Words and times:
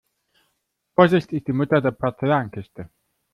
Vorsicht 0.95 1.31
ist 1.31 1.47
die 1.47 1.51
Mutter 1.53 1.79
der 1.79 1.91
Porzellankiste. 1.91 2.89